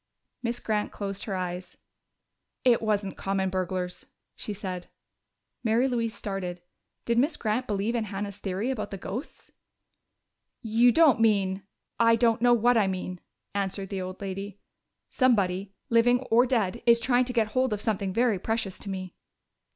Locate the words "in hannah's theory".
7.93-8.71